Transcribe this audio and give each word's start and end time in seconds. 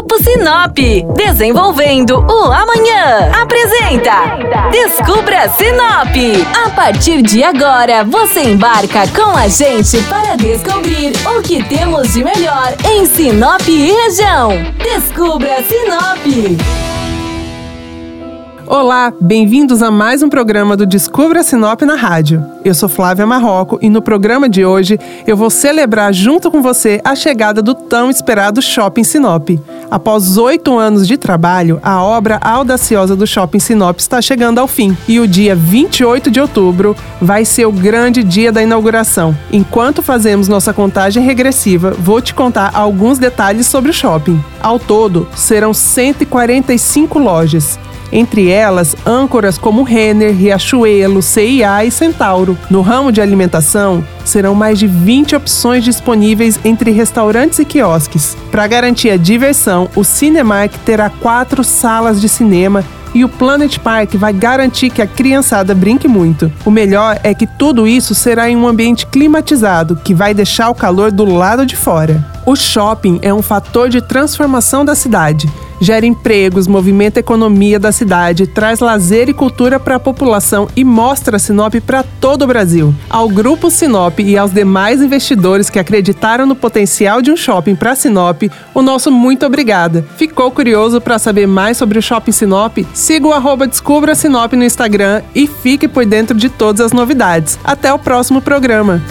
Grupo 0.00 0.16
Sinop, 0.22 0.78
desenvolvendo 1.14 2.20
o 2.20 2.44
amanhã. 2.50 3.30
Apresenta 3.38 4.70
Descubra 4.70 5.46
Sinop. 5.50 6.16
A 6.64 6.70
partir 6.70 7.20
de 7.20 7.44
agora, 7.44 8.02
você 8.02 8.40
embarca 8.44 9.06
com 9.08 9.36
a 9.36 9.46
gente 9.46 10.02
para 10.04 10.36
descobrir 10.36 11.12
o 11.36 11.42
que 11.42 11.62
temos 11.64 12.14
de 12.14 12.24
melhor 12.24 12.74
em 12.90 13.04
Sinop 13.04 13.60
e 13.68 13.92
região. 13.92 14.52
Descubra 14.82 15.62
Sinop. 15.64 16.80
Olá, 18.72 19.12
bem-vindos 19.20 19.82
a 19.82 19.90
mais 19.90 20.22
um 20.22 20.28
programa 20.28 20.76
do 20.76 20.86
Descubra 20.86 21.42
Sinop 21.42 21.82
na 21.82 21.96
rádio. 21.96 22.46
Eu 22.64 22.72
sou 22.72 22.88
Flávia 22.88 23.26
Marroco 23.26 23.80
e 23.82 23.90
no 23.90 24.00
programa 24.00 24.48
de 24.48 24.64
hoje 24.64 24.96
eu 25.26 25.36
vou 25.36 25.50
celebrar 25.50 26.14
junto 26.14 26.52
com 26.52 26.62
você 26.62 27.00
a 27.04 27.16
chegada 27.16 27.60
do 27.60 27.74
tão 27.74 28.08
esperado 28.08 28.62
Shopping 28.62 29.02
Sinop. 29.02 29.50
Após 29.90 30.36
oito 30.36 30.78
anos 30.78 31.08
de 31.08 31.16
trabalho, 31.16 31.80
a 31.82 32.00
obra 32.00 32.38
audaciosa 32.40 33.16
do 33.16 33.26
Shopping 33.26 33.58
Sinop 33.58 33.98
está 33.98 34.22
chegando 34.22 34.60
ao 34.60 34.68
fim 34.68 34.96
e 35.08 35.18
o 35.18 35.26
dia 35.26 35.56
28 35.56 36.30
de 36.30 36.40
outubro 36.40 36.96
vai 37.20 37.44
ser 37.44 37.66
o 37.66 37.72
grande 37.72 38.22
dia 38.22 38.52
da 38.52 38.62
inauguração. 38.62 39.36
Enquanto 39.52 40.00
fazemos 40.00 40.46
nossa 40.46 40.72
contagem 40.72 41.24
regressiva, 41.24 41.90
vou 41.90 42.20
te 42.20 42.32
contar 42.32 42.70
alguns 42.72 43.18
detalhes 43.18 43.66
sobre 43.66 43.90
o 43.90 43.94
shopping. 43.94 44.42
Ao 44.62 44.78
todo, 44.78 45.26
serão 45.34 45.74
145 45.74 47.18
lojas 47.18 47.76
entre 48.12 48.48
elas 48.48 48.96
âncoras 49.06 49.58
como 49.58 49.82
Renner, 49.82 50.34
Riachuelo, 50.34 51.22
CIA 51.22 51.84
e 51.84 51.90
Centauro. 51.90 52.58
No 52.68 52.80
ramo 52.80 53.12
de 53.12 53.20
alimentação, 53.20 54.04
serão 54.24 54.54
mais 54.54 54.78
de 54.78 54.86
20 54.86 55.36
opções 55.36 55.84
disponíveis 55.84 56.58
entre 56.64 56.90
restaurantes 56.90 57.58
e 57.58 57.64
quiosques. 57.64 58.36
Para 58.50 58.66
garantir 58.66 59.10
a 59.10 59.16
diversão, 59.16 59.88
o 59.94 60.04
Cinemark 60.04 60.72
terá 60.84 61.10
quatro 61.10 61.62
salas 61.64 62.20
de 62.20 62.28
cinema 62.28 62.84
e 63.12 63.24
o 63.24 63.28
Planet 63.28 63.78
Park 63.78 64.14
vai 64.14 64.32
garantir 64.32 64.90
que 64.90 65.02
a 65.02 65.06
criançada 65.06 65.74
brinque 65.74 66.06
muito. 66.06 66.50
O 66.64 66.70
melhor 66.70 67.18
é 67.24 67.34
que 67.34 67.46
tudo 67.46 67.86
isso 67.86 68.14
será 68.14 68.48
em 68.48 68.56
um 68.56 68.68
ambiente 68.68 69.06
climatizado, 69.06 69.96
que 69.96 70.14
vai 70.14 70.32
deixar 70.32 70.70
o 70.70 70.74
calor 70.74 71.10
do 71.10 71.24
lado 71.24 71.66
de 71.66 71.76
fora. 71.76 72.24
O 72.46 72.54
shopping 72.54 73.18
é 73.22 73.34
um 73.34 73.42
fator 73.42 73.88
de 73.88 74.00
transformação 74.00 74.84
da 74.84 74.94
cidade 74.94 75.50
gera 75.80 76.06
empregos, 76.06 76.66
movimenta 76.66 77.18
a 77.18 77.22
economia 77.22 77.78
da 77.78 77.90
cidade, 77.90 78.46
traz 78.46 78.80
lazer 78.80 79.28
e 79.28 79.34
cultura 79.34 79.80
para 79.80 79.96
a 79.96 80.00
população 80.00 80.68
e 80.76 80.84
mostra 80.84 81.38
Sinop 81.38 81.74
para 81.86 82.02
todo 82.02 82.42
o 82.42 82.46
Brasil. 82.46 82.94
Ao 83.08 83.28
Grupo 83.28 83.70
Sinop 83.70 84.20
e 84.20 84.36
aos 84.36 84.52
demais 84.52 85.00
investidores 85.00 85.70
que 85.70 85.78
acreditaram 85.78 86.46
no 86.46 86.54
potencial 86.54 87.22
de 87.22 87.30
um 87.30 87.36
shopping 87.36 87.74
para 87.74 87.94
Sinop, 87.94 88.42
o 88.74 88.82
nosso 88.82 89.10
muito 89.10 89.46
obrigada. 89.46 90.04
Ficou 90.16 90.50
curioso 90.50 91.00
para 91.00 91.18
saber 91.18 91.46
mais 91.46 91.76
sobre 91.76 91.98
o 91.98 92.02
Shopping 92.02 92.32
Sinop? 92.32 92.78
Siga 92.92 93.26
o 93.26 93.32
arroba 93.32 93.66
Descubra 93.66 94.14
Sinop 94.14 94.52
no 94.52 94.64
Instagram 94.64 95.22
e 95.34 95.46
fique 95.46 95.88
por 95.88 96.04
dentro 96.04 96.36
de 96.36 96.48
todas 96.48 96.80
as 96.80 96.92
novidades. 96.92 97.58
Até 97.64 97.92
o 97.92 97.98
próximo 97.98 98.40
programa. 98.42 99.02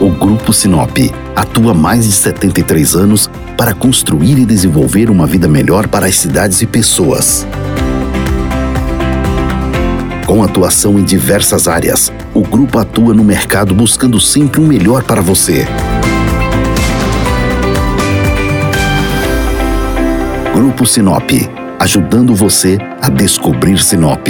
O 0.00 0.08
Grupo 0.08 0.50
Sinop 0.50 0.96
atua 1.36 1.72
há 1.72 1.74
mais 1.74 2.06
de 2.06 2.12
73 2.12 2.96
anos 2.96 3.28
para 3.54 3.74
construir 3.74 4.38
e 4.38 4.46
desenvolver 4.46 5.10
uma 5.10 5.26
vida 5.26 5.46
melhor 5.46 5.88
para 5.88 6.06
as 6.06 6.16
cidades 6.16 6.62
e 6.62 6.66
pessoas. 6.66 7.46
Com 10.24 10.42
atuação 10.42 10.98
em 10.98 11.04
diversas 11.04 11.68
áreas, 11.68 12.10
o 12.32 12.40
grupo 12.40 12.78
atua 12.78 13.12
no 13.12 13.22
mercado 13.22 13.74
buscando 13.74 14.18
sempre 14.18 14.58
o 14.58 14.64
melhor 14.64 15.02
para 15.02 15.20
você. 15.20 15.66
Grupo 20.54 20.86
Sinop, 20.86 21.30
ajudando 21.78 22.34
você 22.34 22.78
a 23.02 23.10
descobrir 23.10 23.78
Sinop. 23.78 24.26